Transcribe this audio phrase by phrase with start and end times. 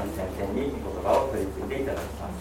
[0.00, 2.32] 谷先生に言葉を取り次いでいただきます。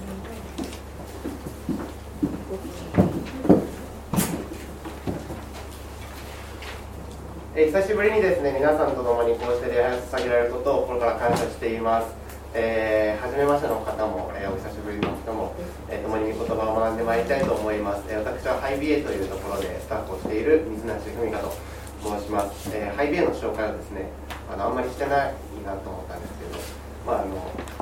[7.56, 12.08] え久しぶりにですね皆さんと共にこうして礼拝を捧げられることを心から感謝しています、
[12.54, 15.54] えー、初めましての方も、えー、お久しぶりの人も、
[15.90, 21.52] えー、共に御言葉を学んでまいりたいと思います、えー、私はハイビエというところでスタッフをしている水梨文香と
[22.00, 24.08] 申します、えー、ハイビエの紹介をですね
[24.48, 27.42] あのあんまりしてないなと思ったんですけど、まあ、あの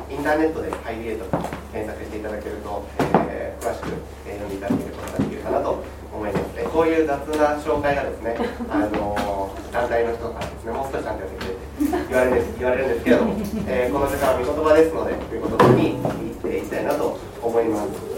[0.10, 1.28] インターネットでハイビエと
[1.76, 2.88] 検索していただけると、
[3.28, 3.92] えー、詳しく、
[4.24, 5.84] え読んでいただけることができるかなと
[6.16, 8.38] 思います、えこういう雑な紹介がですね
[8.72, 11.68] あの団体の人からですねもう少しちゃんとやってくれて
[12.08, 13.34] 言われるんです言われるんですけれども、
[13.68, 18.18] えー、この時間は御言葉ですので御言葉に行っていきたいなと思います。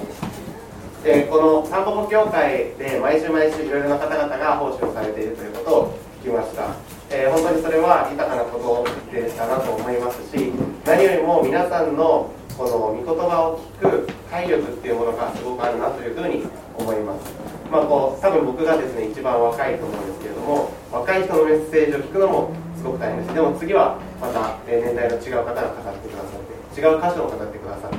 [1.06, 6.76] えー、この散歩歩協会で毎週毎週いろいろな方々が奉仕をされているということを聞きました、
[7.12, 10.54] えー、本当にそれは豊かなことでしたなと思いますし
[10.86, 16.46] 何よりも皆さんのこの御言葉を聞く体力っていうものがすごくあるなというふうに
[16.78, 17.34] 思います。
[17.72, 23.34] まあ、こう多分僕がですね一番若いと思うんですけれども若い人のメッセージを聞くのもすごく大変です。
[23.34, 27.98] でも次はまた年代の違う方が語ってくださって違う歌詞を語ってくださって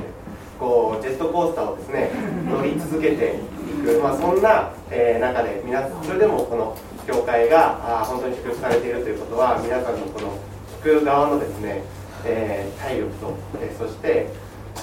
[0.59, 2.11] こうジェットコースターをですね
[2.47, 3.39] 乗り続けて
[3.81, 10.37] く、まあ、そんな、えー、中で皆それでもこの教会があ本当に祝福されているということは皆さんのこの
[10.83, 11.83] 聞く側のですね、
[12.25, 14.27] えー、体力と、えー、そして、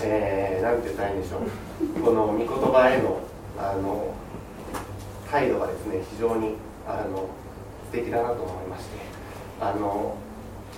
[0.03, 2.03] えー、なんて言ったらいいんでしょう。
[2.03, 3.21] この御言葉への
[3.59, 4.15] あの
[5.31, 6.55] 態度がですね非常に
[6.87, 7.29] あの
[7.91, 8.99] 素敵だなと思いまして
[9.61, 10.17] あの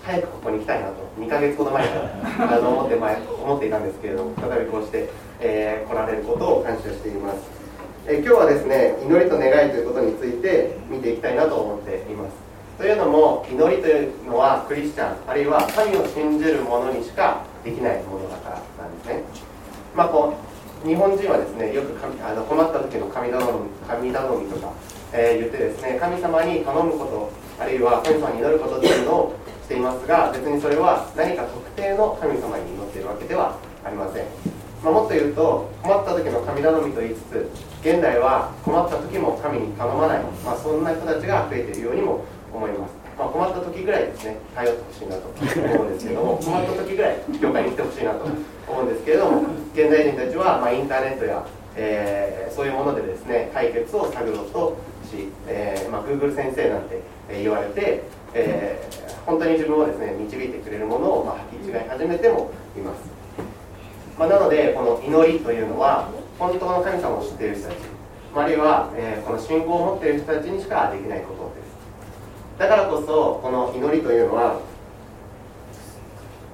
[0.03, 7.59] 早くここに来たいなと2ヶ月ほど前からあの思って前思っていたんですけれども再びこうして、えー、来られることを感謝しています、
[8.06, 12.33] え、今日はですね祈りと願いということについて見ていきたいなと思っています。
[12.79, 19.23] というのも祈りというのはクリスチャンあるいは神を信じる者にしかできないものだからなんですね。
[19.95, 21.93] まあこう日本人はですねよく
[22.25, 24.72] あの困った時の神頼み神頼みとか、
[25.12, 34.25] えー、言ってですね神様に頼むことあるいは神様に祈ることっていうのをしていますが別にそれは何か特定の神様に祈っているわけではありません、
[34.82, 43.01] まあ、もっと言うと困った時の神頼みと言いつつ現代は困った時も神に頼まない、まあ、そんな人たちが増えているようにも思います。
[43.17, 44.37] まあ、困った時ぐらいですね。
[44.55, 48.25] 頼ってほしいなと思うんですけども 困った時ぐらい教会に行ってほしいなと
[48.69, 49.43] 思うんですけれども
[49.75, 51.45] 現代人たちは、まあ、インターネットや、
[51.77, 54.77] えー、そういうものでですね解決を探ろうと
[55.11, 57.01] し、えーまあ、Google 先生なんて
[57.43, 58.03] 言われて、
[58.35, 63.01] えー、本当に自分をですね導いてくれるものを、まあ、履き違い始めてもいます、
[64.19, 66.09] まあ、なのでこの祈りというのは
[66.41, 67.77] 本当の神様を知っている人たち
[68.34, 71.71] あるいは、えー、この信仰を持っている人たちにしかできないことです。
[72.59, 74.61] だからこそこの祈りというのは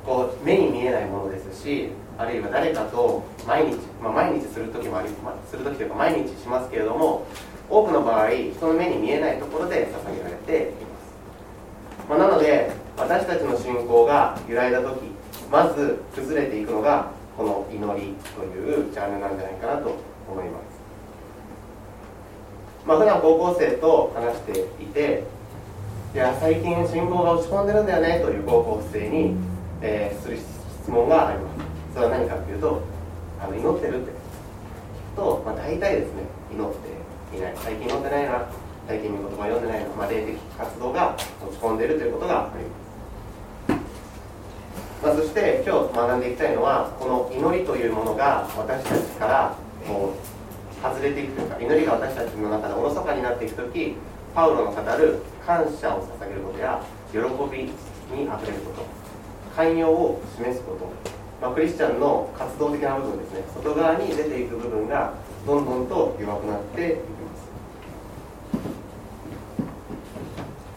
[0.04, 7.26] こう目に見えないものですしあるいは誰かと毎日、まあ、毎日する時もあり、まあ、する時というか毎日しますけれども
[7.68, 15.10] 多くの場合人の目に見えないところで捧げられています、まあ、なので私たちの信仰が揺らいだ時
[15.50, 19.94] まず崩れていくのがこの祈りというジャンルなんじゃないかなと
[20.28, 20.62] 思います。
[22.86, 25.24] まあ普段高校生と話していて
[26.14, 29.34] いや最近信仰が落ち込んでるんだよねという高校生に、
[29.82, 31.94] えー、する質問があります。
[31.94, 32.82] それは何かというと
[33.40, 34.12] あの祈ってるって。
[35.16, 36.72] と、まあ、大体ですね祈っ
[37.30, 37.54] ていない。
[37.56, 38.46] 最近祈ってないな。
[38.86, 42.85] 最近の言葉読んでないな、まあ、霊的活動が落ち込んでるということがあります、
[45.02, 49.54] まあ、そして今日学んでいきたいのはこの祈りというものが私たちから
[49.86, 53.96] こう外れていくというか祈りが私たちの中でおろそかになっていく時
[54.34, 58.86] パウロの語る感謝を捧げることや喜びにあふれること
[59.54, 60.92] 寛容を示すこと、
[61.40, 63.42] まあ、クリスチャンの活動的な部分ですね。
[63.54, 65.14] 外側に出ていく部分が
[65.46, 67.02] どんどんと弱くなっていきま
[67.36, 67.48] す。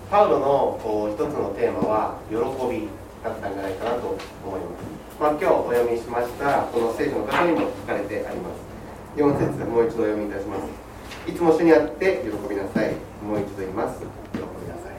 [0.09, 2.38] パウロのこう一つのテーマは喜
[2.74, 2.88] び。
[3.24, 4.16] だったんじゃないかなと
[4.46, 8.69] 思います、まあ、今日お読みしましたこの聖書の方にも書かれてあります。
[9.18, 10.63] 4節もう一度お読みいたします。
[11.27, 12.95] いつも主にあって喜びなさい。
[13.25, 14.00] もう一度言います。
[14.00, 14.07] 喜
[14.38, 14.39] び
[14.69, 14.95] なさい、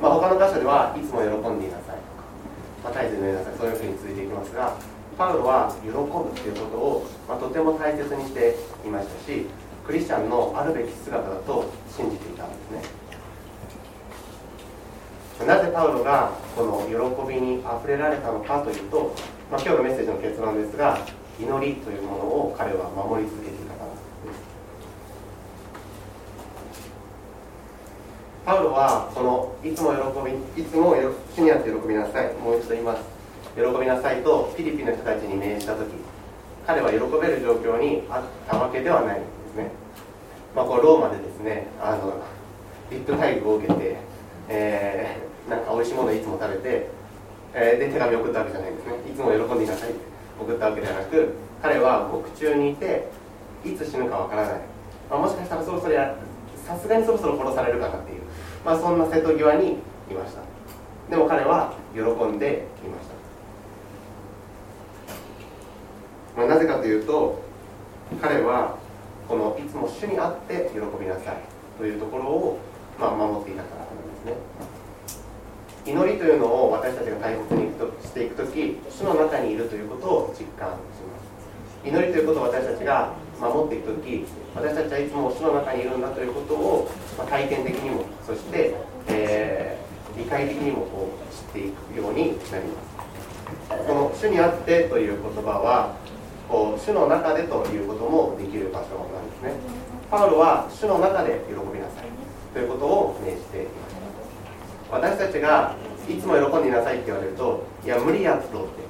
[0.00, 1.98] まあ、他の箇所ではいつも喜んでいなさい。
[1.98, 2.24] とか、
[2.84, 3.54] まあ、絶えず祈りなさい。
[3.58, 4.76] そういうふうに続いていきますが
[5.18, 8.54] パウロは喜ぶということを、まあ、とても大切にして
[8.86, 9.46] いましたし
[9.84, 13.07] クリスチャンのあるべき姿だと信じていたんですね。
[15.46, 19.14] なぜパウロがこの喜びにあふれられたのかというと、
[19.50, 20.98] まあ、今日のメッセージの結論ですが
[21.40, 24.48] 祈りというものを彼は守り続けていたからです。
[28.44, 30.00] パウロはこのいつも喜
[30.56, 30.96] びいつも
[31.36, 33.18] 主にあって喜びなさいもう一度言います。
[33.58, 35.90] 喜びなさいとフィリピンの人たちに命じた時
[36.66, 39.70] 彼は喜べる状況にあったわけではないんですね、
[40.54, 42.22] まあ、こうローマでですねあの
[42.90, 43.96] ビッグ待遇を受けて、
[44.48, 46.90] えー、なんか美味しいものいつも食べて、
[47.54, 48.92] えー、で手紙送ったわけじゃないんですね。
[49.10, 50.00] いつも喜んでいなさいって
[50.38, 53.08] 送ったわけではなく彼は獄中にいて
[53.64, 54.60] いつ死ぬかわからない、
[55.10, 56.14] まあ、もしかしたらそろそろや
[56.64, 58.20] さすがにそろそろ殺されるかなっていう、
[58.64, 59.78] まあ、そんな瀬戸際に
[60.10, 60.42] いました。
[61.10, 63.08] でも彼は喜んでいまし
[66.36, 67.42] た、まあ、なぜかというと
[68.20, 68.76] 彼は
[69.26, 71.36] このいつも主にあって喜びなさい
[71.78, 72.58] というところを、
[73.00, 74.34] まあ、守っていたからなんですね。
[75.88, 77.72] 祈りというのを私たちが大切に
[78.04, 81.88] していく時主の中にいるということを実感します。
[81.88, 88.74] 祈りということを私たちが守っていく時私たちはいつも主の中にいるんだということを、ま、体験的にもそして、
[89.08, 92.82] えー、理解的にもこう知っていくようになりま
[93.80, 93.86] す。
[93.86, 95.94] この「主にあって」という言葉は
[96.50, 99.52] こう主の中でということもできる場所なんですね。
[100.10, 102.08] パウロは主の中で喜びなさい
[102.52, 104.27] ということを命じています。
[104.90, 105.74] 私たちが
[106.08, 108.88] いつも喜んでいなさいって言われるといや無理やっとって。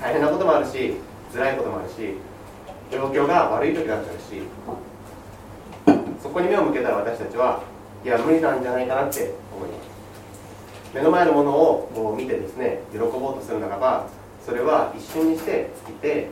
[0.00, 0.94] 大変なこともあるし
[1.32, 2.14] 辛いこともあるし
[2.90, 4.18] 状況が悪い時だったし
[6.22, 7.62] そこに目を向けたら私たちは
[8.02, 9.90] いや無理なんじゃないかなって思います。
[10.94, 14.08] 目の前のものをこう見てですね喜ぼうとするならば
[14.44, 16.28] それは一瞬にして尽きて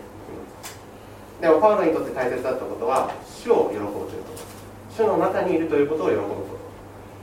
[1.41, 4.49] でもパウロにとって大切だったことは主を喜ぶということ。
[4.97, 6.58] 主の中にいるということを喜ぶこと、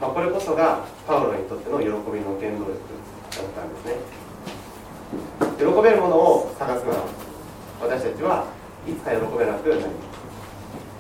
[0.02, 3.96] まあ、これこそがパウロにとっての喜びの原動力だったんですね。
[5.58, 7.00] 喜べるものを探すなら
[7.82, 8.46] 私たちは
[8.88, 9.88] いつか喜べなくなりま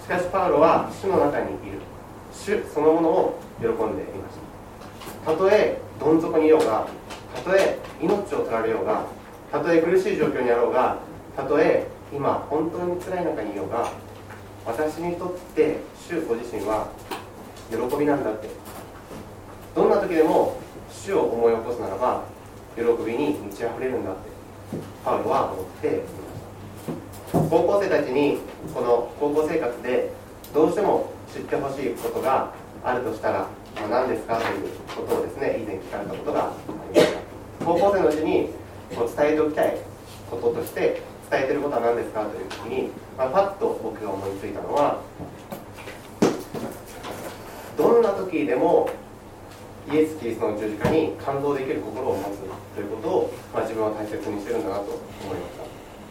[0.01, 0.05] す。
[0.05, 1.95] しかしパウロは主の中にいる。
[2.35, 4.37] 主そのものを喜んでいまし
[5.25, 6.85] たたとえどん底にいようが
[7.33, 9.05] たとえ命を取られようが
[9.51, 10.97] たとえ苦しい状況にあろうが
[11.35, 13.89] たとえ今本当に辛い中にいようが
[14.65, 16.87] 私にとって主ご自身は
[17.71, 18.49] 喜びなんだって
[19.75, 20.57] どんな時でも
[20.89, 22.23] 主を思い起こすならば
[22.77, 24.21] 喜びに満ち溢れるんだって
[25.03, 28.39] パウロは思っています高校生たちに
[28.73, 30.13] この高校生活で
[30.53, 32.53] どうしても知ってほしいことが
[32.85, 36.53] あるとしたら、まあ、何ですかということをですね以前聞かれたことがあ
[36.93, 37.19] りました。
[37.65, 38.49] 高校生のうちに
[38.95, 39.77] こう伝えておきたい
[40.31, 45.01] こととして伝えてることは何ですかという時に、まあ、パッと僕が思いついたのは
[47.77, 48.89] どんな時でも
[49.91, 52.41] イエス・キリストの十字架に感動できる心を持つ
[52.75, 55.65] ということを、まあ、自分は大切にしてるんだなと思いました。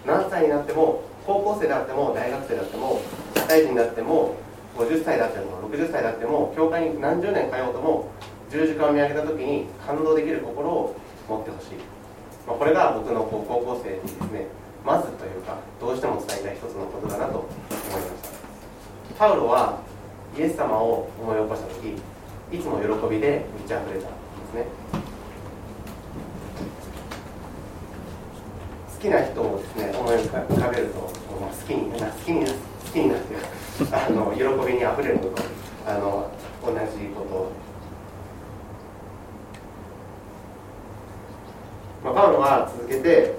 [0.06, 3.00] 何歳になっても高校生であっても大学生であっても
[3.34, 4.36] 社会人であっても
[4.76, 8.10] 50歳であっても60歳であっても教会に何十年通おうとも
[8.50, 10.94] 十字架を見上げた時に感動できる心を
[11.28, 11.68] 持ってほしい、
[12.46, 14.46] まあ、これが僕の高校生にですね
[14.84, 19.18] まずというかどうしても伝えたい一つのことだなと思いました。
[19.18, 19.80] パウロは
[20.36, 21.94] イエス様を思い起こした時
[22.52, 24.10] いつも喜びで満ち溢れたんで
[24.50, 24.66] すね。
[29.04, 31.10] きな人をですね思い浮かべると好
[31.68, 32.54] きにな好きにな好
[32.90, 33.36] きになって
[33.92, 35.42] あの喜びにあふれること
[35.86, 36.30] あの
[36.64, 37.52] 同じこと。
[42.02, 43.34] まあ、パウロは続けて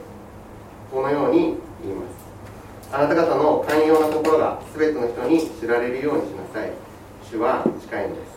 [0.92, 2.96] このように言います。
[2.96, 6.72] あなた方の寛容な心が全ての人に知られるようにしなさい。
[7.24, 8.35] 主は近いのです。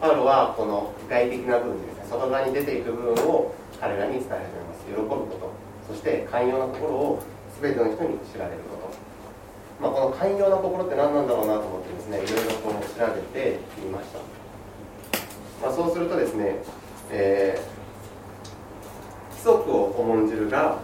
[0.00, 5.54] パウロはこの外的な部分ですね外側に出ていく部分を彼らに伝え始めます喜ぶこ
[5.86, 7.22] とそして寛容な心を
[7.60, 8.90] 全ての人に知られること、
[9.80, 14.18] まあ、この寛容な心って何なんだろうなと思ってですねいろいろこう調べてみました、
[15.62, 16.56] まあ、そうするとですね、
[17.10, 20.78] えー、規則を重んじるが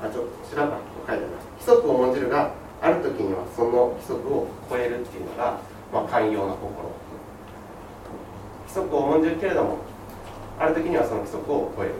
[0.00, 5.60] あちょっと調べと書いてあります規則を重んじるがある時にはその規則を超えるっていうのが、
[5.92, 7.07] まあ、寛容な心。
[8.68, 9.78] 規則を重んじるけれども
[10.60, 11.94] ある時にはその規則を超える。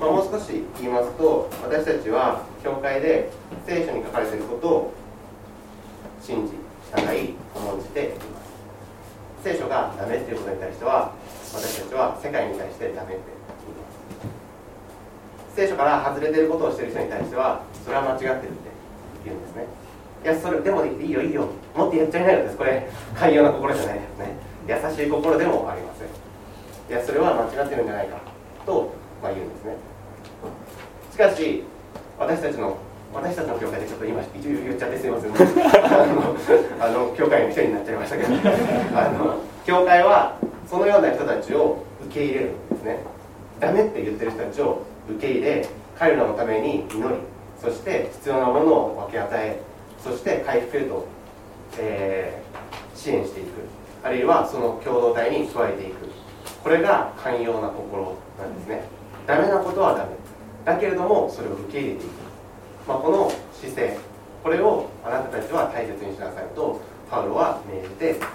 [0.00, 3.28] まあ、もう少し言いますと私たちは教会で
[3.66, 4.94] 聖書に書かれていることを
[6.22, 6.54] 信じ
[6.96, 8.50] 従い重んじています。
[9.44, 11.12] 聖書がダメっていうことに対しては
[11.52, 13.22] 私たちは世界に対してダメって
[13.66, 13.84] 言いま
[15.52, 15.56] す。
[15.56, 18.48] 聖書から外れてることをしてる人に対してはそれは間違ってるって
[19.24, 19.66] 言うんですね。
[20.24, 21.48] いやそれでもいいよいいよ。
[21.76, 24.49] もっとやっちゃいないのですこれ寛容な心じゃないですね。
[24.68, 26.08] 優しい心でもありません。
[26.08, 28.16] いやそれは間違ってるんじゃないか
[28.66, 29.76] と、まあ、言うんですね。
[31.12, 31.64] しかし
[32.18, 32.76] 私たちの
[33.14, 36.36] 私たちの教会でちょっと今一応言っちゃってすみませんあの
[36.80, 38.28] あの教会の人になっちゃいましたけど。
[38.98, 40.36] あの教会は
[40.68, 43.04] そのような人たちを受け入れるんですね。
[43.60, 47.14] ダメって言ってる人たちを受け入れ彼らのために祈り
[47.60, 49.60] そして必要なものを分け与え
[50.02, 51.06] そして回復へと、
[51.78, 53.79] えー、支援していく。
[54.02, 56.08] あるいはその共同体に加えていく。
[56.62, 58.82] これが寛容な心なんですね。
[59.26, 60.10] ダメなことはダメ。
[60.64, 62.12] だけれどもそれを受け入れていく、
[62.86, 63.98] まあ、この姿勢。
[64.42, 66.80] これをあなたたちは大切にしなさいと
[67.10, 68.26] パウロは命じていま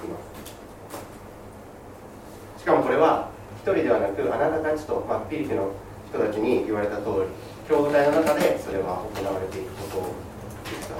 [2.57, 2.61] す。
[2.61, 3.29] しかもこれは
[3.61, 5.71] 一人ではなくあなたたちと、まあ、ピリピの
[6.09, 10.95] 人たちに言われた通り共同体の中でそれは行われていくことでした、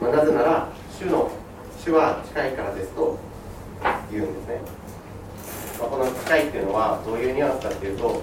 [0.00, 1.30] まあ、なぜなら主の
[1.82, 3.18] 主は近いからですと
[4.12, 4.60] 言うんですね、
[5.80, 8.22] まあ、この近いっていうのはどういうニュアンスかっていうと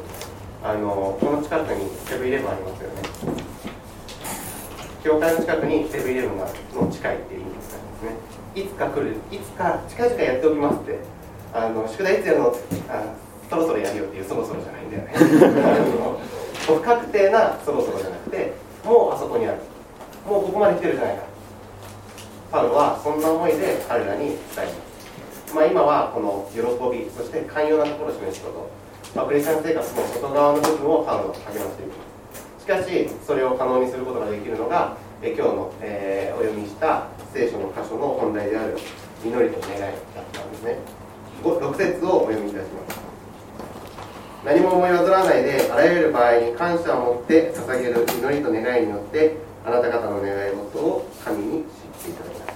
[0.63, 3.01] あのこの近くにセブンイレブンありますよね。
[5.03, 7.79] 教会の近くにセブンイレブンがの近いっていう意味ですね。
[8.53, 10.99] いつか来るいつか近々やっておきますって
[11.53, 12.55] あの宿題いつやるの
[12.89, 13.13] あ
[13.49, 15.13] そろそろやるよっていうそろそろじゃないんだよね。
[16.67, 19.57] 不確定なそろそろじゃなくてもうあそこにある。
[20.27, 21.26] もうここまで来てるじゃないか。
[22.51, 24.67] パウロはそんな思いで彼らに伝えま
[25.47, 25.55] す。
[25.55, 28.69] まあ今はこの喜びそして寛容なところを示すこと。
[29.15, 32.03] まあ、クリスチャン生活の外側の部分をパウロは励ましていきま
[32.45, 32.63] す。
[32.63, 38.77] しかしそれを可能にすることができるのがえ今日の、えー、お読みした聖書の箇所の本題である
[39.25, 39.91] 祈りと願いだっ
[40.31, 40.77] たんですね。
[41.43, 43.07] 6節をお読みいたします。
[44.45, 49.35] 何も思い煩わないであらゆる場合に感謝を持って捧げる祈りと願いによって
[49.65, 51.63] あなた方の願い事を神に
[51.99, 52.55] 知っていただきなさい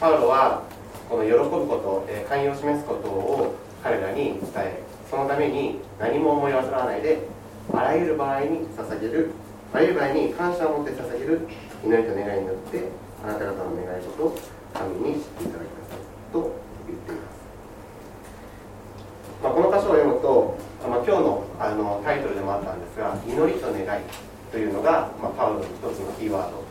[0.00, 0.64] パウロは
[1.10, 3.54] この喜ぶこと、えー、寛容を示すことを
[3.84, 4.80] 彼らに伝え
[5.10, 7.20] そのために何も思い煩わないで
[7.74, 9.30] あらゆる場合に捧げる
[9.74, 11.46] あらゆる場合に感謝を持って捧げる
[11.84, 12.88] 祈りと願いによって
[13.22, 14.32] あなた方の願い事を
[14.72, 16.56] 神に知っていただきなさいと
[16.88, 17.36] 言っています、
[19.44, 20.56] まあ、この箇所を読むと、
[20.88, 24.02] まあ、今日のあのタイトルでもあったんですが祈りと願い
[24.50, 26.69] というのが、まあ、パウロの一つのキーワード。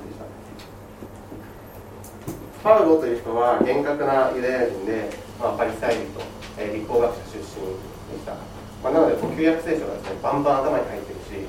[2.64, 6.22] パウロという人は厳格なユダヤ人で、まあ、パリサイ人と、
[6.58, 7.72] えー、立法学者出身
[8.12, 8.36] でした、
[8.84, 11.48] まあ、なのでこう旧約聖書がですねバンバン頭に入ってるし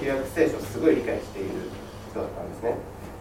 [0.00, 1.70] 旧約聖書をすごい理解している
[2.10, 2.74] 人だったんですね。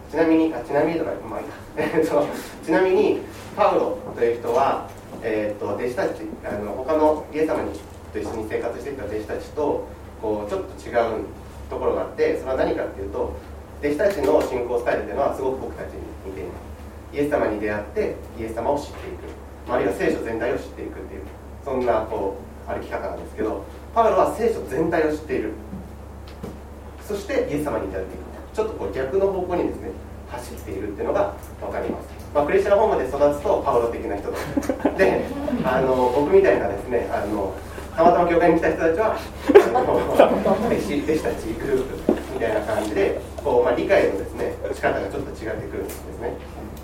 [0.10, 2.24] ちなみにあちなみにとかまあいいか
[2.66, 3.20] ちなみに
[3.56, 4.88] パウロという人は、
[5.22, 7.72] えーと、弟子たちあの他のイエス様に
[8.14, 9.86] と一緒に生活していた弟子たちと
[10.22, 11.26] こうちょっと違う
[11.70, 13.34] ところがあってそれは何かっていうと
[13.84, 16.77] 弟子たちの信仰スタイルというのはすごく僕たちに似ています。
[17.14, 19.72] イエス様に出会ってイエス様を知っていく。
[19.72, 21.22] あるいは聖書全体を知っていくっていう
[21.66, 22.38] そんなこ
[22.68, 25.52] う歩き方なんですけどパウロは聖書全体を知っている。
[27.06, 28.28] そしてイエス様に至っていく。
[28.54, 29.92] ちょっとこう逆の方向にですね
[30.30, 34.38] 走っているっていうのが分かります、まあ、クリスチャンホームで育つとパウロ的な人だ。
[34.98, 35.26] で
[35.64, 37.56] あの僕みたいなですねあの
[37.96, 46.34] たまたま教会に来た人たちは弟子弟子たちグループみたいな感じでこう、まあ、理解のですね仕方がちょっと違ってくるんですね。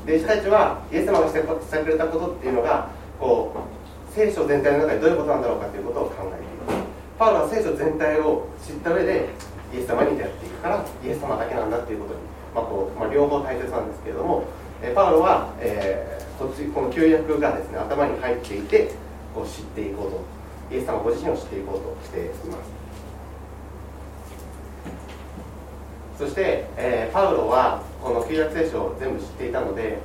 [0.05, 6.83] 弟子たちはイエス様がしてくれたことっていうのがこう聖書全体の中でどういうことなんだろうかということを考えていく
[7.17, 9.29] パウロは聖書全体を知った上で
[9.73, 12.19] イエス様に出会っていくからイエス様だけなんだっていうことに、
[12.53, 14.43] まあこうまあ、両方大切なんですけれども、
[14.81, 18.91] えパウロは、えー、こっちこの旧約がですね頭に入っていて
[19.33, 20.11] こう知っていこ
[20.69, 22.82] うとイエス様ご自身を知っていこうとしています。
[26.17, 29.99] そして、えー、パウロはこの旧約聖書を全部知っていたので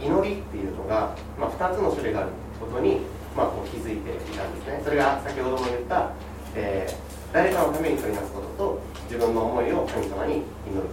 [0.00, 2.30] 祈りっていうのが、まあ、2つの種類がある
[2.60, 3.00] ことに
[3.36, 4.80] まあ、こう気づいていたんですね。
[4.84, 6.12] それが先ほども言った、
[6.54, 8.80] えー、誰かのために取りなすことと
[9.10, 10.88] 自分の思いを神様に祈るこ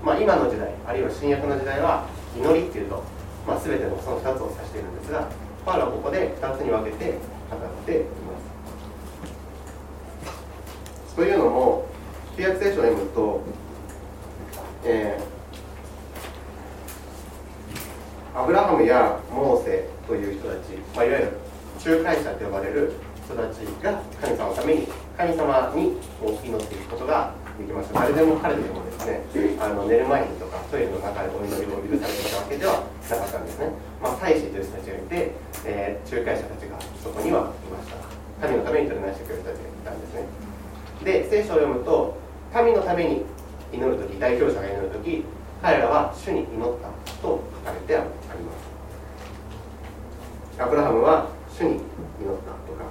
[0.00, 3.04] と、まあ、今の時代あるいは新約の時代は祈りっていうと、
[3.46, 5.28] まあ、全てのその2つを指しているんですが
[5.66, 7.04] パウロはここで2つに分けて
[7.50, 8.08] 語っていま
[11.06, 11.14] す。
[11.16, 11.86] というのも
[12.36, 13.42] 旧約聖書を読むと、
[14.84, 21.32] えー、アブラハムやモーセという人たち、まあ、いわゆる
[21.84, 22.92] 仲介者と呼ばれる
[23.24, 29.20] 人たちが神様のために神様にこう祈っていくことができました誰でも彼でもですね
[29.60, 35.32] あの寝る前にとかトイレの中でお祈りを許されていたわけではなかったんですね、まあ、祭司という人たちがいて、
[35.66, 38.18] えー、仲介者たちがそこにはいました。
[38.40, 40.26] 神のために取りなしてくれる人たちがいたんですね。
[41.04, 42.16] で聖書を読むと
[42.52, 43.24] 神のために
[43.72, 45.24] 祈る時代表者が祈る時
[45.62, 46.88] 彼らは主に祈った
[47.20, 48.08] と書かれてあり
[48.42, 48.52] ま
[50.56, 50.62] す。
[50.62, 51.82] アブラハムは主に祈っ
[52.46, 52.84] たとか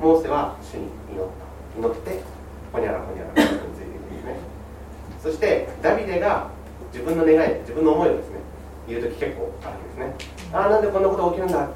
[0.00, 1.78] モーセは主に祈った。
[1.78, 2.20] 祈って
[2.72, 4.36] ほにゃらほにゃらについていくんですね。
[5.22, 6.48] そしてダビデが
[6.92, 8.36] 自分の願い自分の思いをですね
[8.88, 10.14] 言う時結構あるんですね。
[10.52, 11.68] ああなんでこんなこと起きるんだ。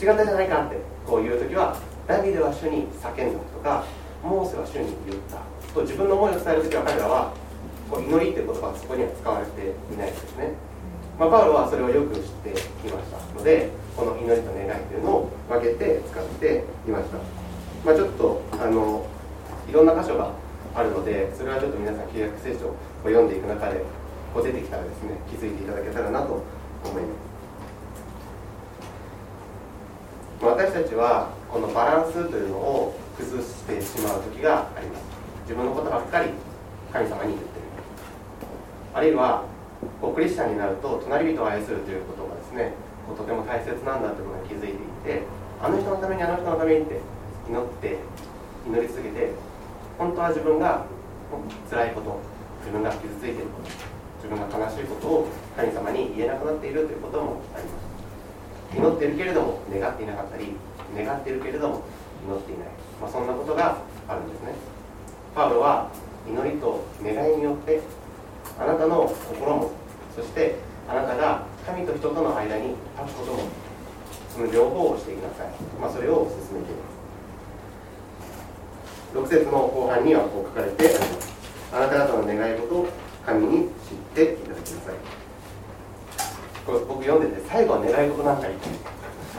[0.00, 3.84] 違ったじゃないかってこういう時はダビデは主に叫んだとか
[4.22, 5.38] モーセは主に言った。
[5.74, 7.32] と自分の思いを伝える時は彼らは
[7.90, 10.52] こう祈りって言葉はそこには使われていないですね、
[11.18, 12.52] まあ、パウロはそれをよく知ってい
[12.92, 17.18] ましたのでこの祈りと願いというのを分けて使っていました、
[17.84, 19.06] まあ、ちょっとあの
[19.68, 20.32] いろんな箇所が
[20.74, 23.82] あるのでそれはちょっと皆さん契約聖書を読んでいく中で
[24.34, 26.44] こう出てきたらですね気づいていただけたらなと
[26.84, 27.28] 思います。
[30.40, 35.02] 私たちはこのバランスというのを崩してしまう時があります。
[35.42, 36.30] 自分のことばっかり
[36.92, 37.57] 神様に言って
[38.94, 39.44] あるいは
[40.00, 42.72] こうクリスチャンになると隣人を愛するということがですね
[43.06, 45.22] こうとても大切なんだということに気づいていて
[45.60, 47.00] あの人のためにあの人のためにって
[47.48, 47.96] 祈って
[48.66, 49.32] 祈り続けて
[49.98, 50.86] 本当は自分が
[51.70, 52.20] 辛いこと
[52.60, 53.70] 自分が傷ついていること
[54.18, 57.88] 自分が悲しいことを神様に言えなくなっているということもあります。
[58.76, 60.52] 祈っているけれども願っていなかったり
[60.94, 61.82] 願っているけれども
[62.26, 62.68] 祈っていない、
[63.00, 63.78] まあ、そんなことが
[64.08, 64.54] あるんですね。
[65.34, 65.88] パウロは
[66.28, 67.80] 祈りと願いによって
[68.58, 69.70] あなたの心も
[70.14, 70.56] そして
[70.88, 73.40] あなたが神と人との間に立つことも
[74.32, 75.48] その両方をしていきなさい、
[75.80, 76.98] まあ、それを進めています。
[79.14, 81.32] 6節の後半にはこう書かれてあります。
[81.72, 82.86] あなた方の願い事を
[83.24, 83.68] 神に知っ
[84.14, 84.94] ていただきなさい。
[86.64, 88.68] これ僕読んでて最後は願い事なんかいって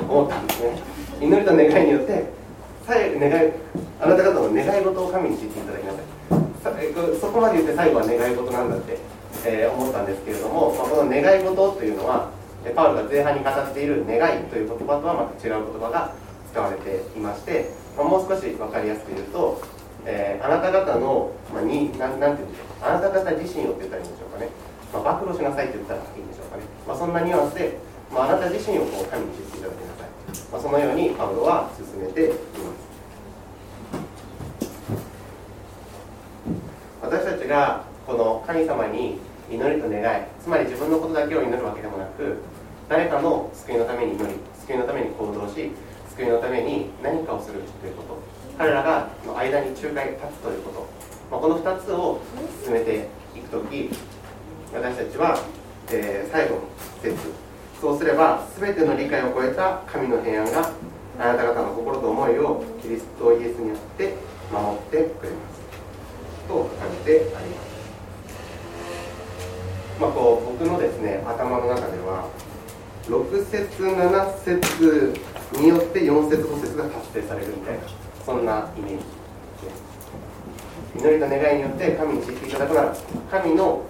[0.01, 0.81] 思ったんですね。
[1.21, 2.39] 祈りと願いによって
[2.87, 3.53] 願い
[4.01, 6.01] あなた方の願い事を神に知っていただきなさい。
[6.59, 8.97] そこまで言って最後は願い事なんだって、
[9.45, 12.31] えー、思ったんですけれども、まあ、この願い事というのは
[12.75, 16.13] パウロが前半に語っている願いという言葉とはまた違う言葉が
[16.51, 19.61] 使われていまして、まあ、もう少し分かりやすく言うと、
[20.05, 24.49] えー、あなた方の、まあ、にななんて言うんでしょうあなた方自身をって言ったらいいんでしょうかね、
[24.91, 27.79] まあ、暴露しなさいって言ったらいいんでしょうかね、まあ、そんなニュアンスで、
[28.11, 30.11] まあ、あなた自身をこう神に知っていただきなさい、
[30.51, 32.89] まあ、そのようにパウロは進めています
[37.01, 39.19] 私たちがこの神様に
[39.51, 42.37] 祈りと願いつまり自分のことだけを祈るわけでもなく
[42.87, 45.71] 誰かの救いのために祈り救いのために行動し
[46.11, 48.39] 救いのために何かをするということ。
[48.59, 50.87] 彼らがの間に仲介立つということ、
[51.31, 52.19] ま、この2つを
[52.61, 53.89] 進めていく時
[54.73, 55.39] 私たちは、
[55.91, 56.61] えー、最後の
[57.01, 57.15] 説。
[57.79, 60.71] そうすれば全ての理解を超えた神の平安が
[61.17, 64.15] あなた方の心と思いをキリストイエスによって
[64.51, 65.58] 守ってくれます。
[67.09, 67.69] 書かれてあります。
[69.99, 72.29] まあ、こう僕のですね頭の中では
[73.07, 75.19] 6節7節
[75.59, 77.81] によって4節5節が達成されるみたいな
[78.25, 79.07] そんなイメージです
[80.95, 82.95] 祈りと願いによって神に知っていただくなら
[83.29, 83.83] 神の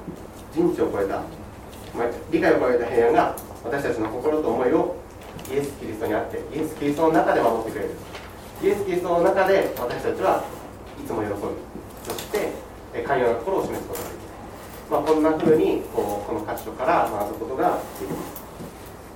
[0.51, 1.21] 人知を超えた、
[1.95, 4.95] ま、理解を超えた平安が私たちの心と思いを
[5.51, 7.91] イエス・キリストにあってイエス・キリストの中で守ってくれる
[8.63, 10.43] イエス・キリストの中で私たちは
[11.03, 11.36] いつも喜ぶ
[12.08, 12.68] そして
[13.03, 14.29] 寛容な心を示すことができる、
[14.91, 18.41] まあ、こんなふうにこうこの箇所から学ぶことができます、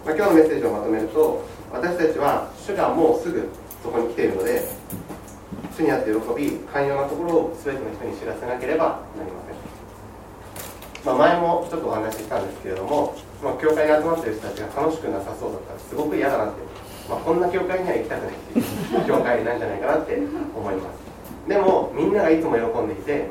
[0.06, 3.50] まあ、今日のメッセージをまとめると私たちは主がもうすぐ
[3.82, 4.62] そこに来ているので
[5.76, 9.56] 主にあって喜び寛容なところを全ての人に知らせなければなりません。
[11.04, 16.62] まあ、前もちょっとお話ししたんですけれども、まあ、教会に集まってる人たちが楽しくなさそうだったらすごく嫌だなって、
[17.10, 20.16] まあ、こんな教会には行きたくないっていう教会なんじゃないかなって
[20.56, 21.50] 思います。
[21.50, 23.28] でもみんながいつも喜んでいて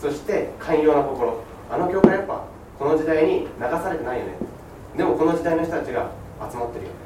[0.00, 1.42] そして寛容な心。
[1.70, 2.44] あの教会やっぱ
[2.78, 4.32] この時代に流されてないよね。
[4.96, 6.10] でもこの時代の人たちが
[6.50, 6.96] 集まってるよね、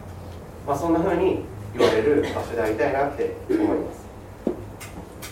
[0.67, 1.45] まあ、そんな風に
[1.77, 4.03] 言われる場所でありたいなって思います。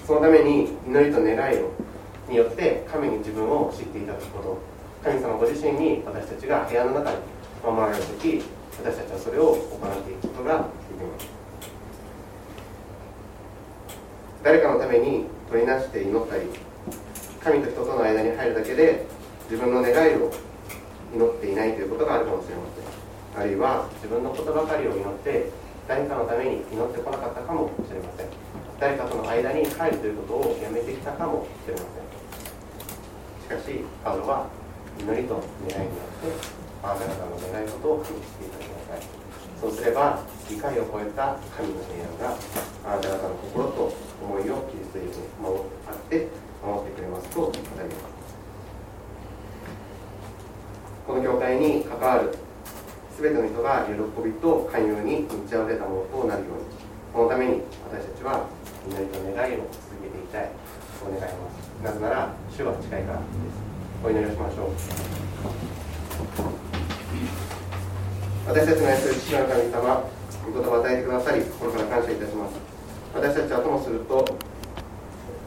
[0.07, 1.71] そのために祈りと願いを
[2.29, 4.59] によって神に自分を知っていただくこと。
[5.03, 7.17] 神様ご自身に私たちが部屋の中に
[7.65, 8.43] 守られる時
[8.83, 11.27] 私たちはそれを行っていくことができます。
[14.43, 16.43] 誰かのために取りなして祈ったり
[17.43, 19.07] 神と人との間に入るだけで
[19.51, 20.31] 自分の願いを
[21.15, 23.41] 祈っていないということがあるかもしれません。
[23.41, 25.49] あるいは自分のことばかりを祈って
[25.89, 28.27] 誰かのために祈ってこなかったかもしれません。
[28.79, 31.81] 誰かとの間に入るということをやめてきたかもしれま
[33.49, 33.59] せん。
[33.59, 34.47] しかしパウロは
[35.01, 36.37] 祈りと願いによって
[36.83, 39.09] あなた方の願い事を神にしていただきなさい。
[39.61, 42.37] そうすれば理解を超えた神の平安が
[42.85, 43.93] あなた方の心と
[44.25, 45.65] 思いをキリストイエスに守っ
[46.09, 46.29] て
[46.65, 47.87] 守ってくれますと語ります
[51.07, 52.33] この教会に関わる。
[53.21, 53.93] 全ての人が喜
[54.25, 56.65] びと寛容に満ち溢れたものとなるように。
[57.13, 57.61] このために
[57.93, 58.49] 私たちは
[58.89, 60.49] 祈りと願いを続けていきたい。
[60.97, 63.61] と願いますなぜなら主は近いからです。
[64.03, 64.71] お祈りをしましょう。
[68.49, 70.09] 私たちの愛する父の神様
[70.47, 72.57] 御言葉を与えてくださり心から感謝いたします。
[73.13, 74.25] 私たちはともすると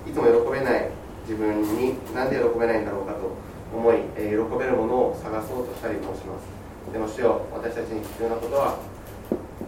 [0.06, 0.89] いつも喜べない
[1.26, 3.12] 自分になんで喜べないんだろうか。
[3.74, 6.46] 思い、えー喜べるものを探そうとしたりもします。
[6.94, 8.78] でも主よ私たちに必要なことは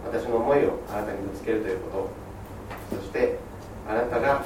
[0.06, 2.08] 私の思いをあなたにぶつけるというこ
[2.90, 2.96] と。
[2.96, 3.38] そして
[3.88, 4.44] あなたが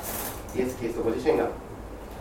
[0.56, 1.48] イエス・キリストご自身が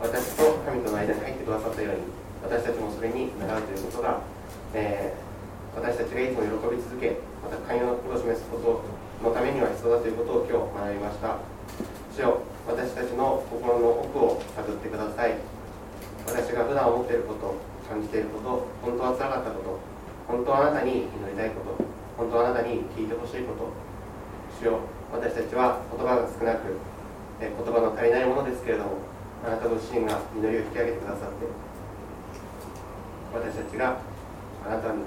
[0.02, 2.02] 私と神との間に入ってくださったように
[2.44, 4.20] 私たちもそれに習うということが、
[4.74, 5.30] えー
[5.70, 8.82] 私たちがいつも喜び続けまた寛容な心を示すこと
[9.24, 11.38] のためには必要だということを今日学びました。
[12.18, 15.38] 主よ私たちの心の奥を探ってください。
[16.30, 17.58] 私が普段思っていること
[17.90, 19.80] 感じていること本当は辛かったこと
[20.28, 21.84] 本当はあなたに祈りたいこと
[22.18, 23.74] 本当はあなたに聞いてほしいこと
[24.62, 24.80] 主よ
[25.12, 26.78] 私たちは言葉が少なく
[27.42, 29.02] 言葉の足りないものですけれども
[29.42, 31.50] あなたご自身が祈りを引き上げてくださって
[33.34, 33.98] 私たちが
[34.68, 35.02] あなたに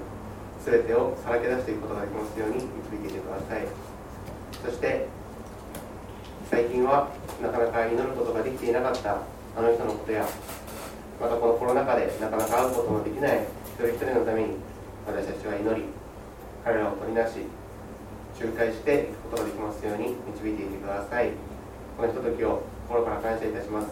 [0.65, 3.67] 全てをさらけ出していくことができますように導いていてください。
[4.63, 5.07] そして
[6.49, 7.09] 最近は
[7.41, 9.17] なかなか祈ることができていなかった
[9.57, 10.25] あの人のことや
[11.23, 13.47] またこのコロナ禍でなかなか会うことのできない
[13.79, 14.59] 一人一人のために
[15.07, 15.87] 私たちは祈り
[16.65, 17.47] 彼らを取りなし
[18.35, 21.31] 仲介していくことができますように導いていてください。
[21.95, 23.87] このひとときを心から感謝いたします。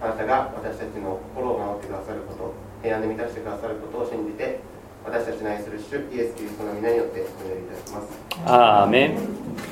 [0.00, 4.60] あなたが私たちの心を守ってくださること平安で満たしてくださることを信じて
[5.04, 8.08] 私たちの愛する主イエス・キリストの皆によってお祈りいたします。
[8.46, 9.67] アーメン。